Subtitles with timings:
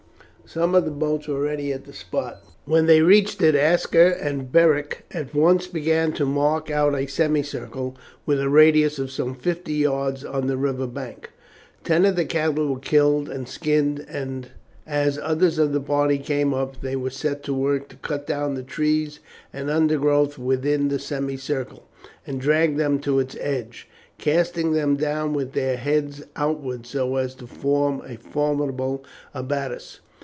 [0.43, 2.43] Some of the boats were already at the spot.
[2.65, 7.95] When they reached it Aska and Beric at once began to mark out a semicircle,
[8.25, 11.29] with a radius of some fifty yards, on the river bank.
[11.85, 14.49] Ten of the cattle were killed and skinned, and
[14.85, 18.55] as others of the party came up they were set to work to cut down
[18.55, 19.21] the trees
[19.53, 21.87] and undergrowth within the semicircle,
[22.27, 23.87] and drag them to its edge,
[24.17, 29.99] casting them down with their heads outwards so as to form a formidable abbatis.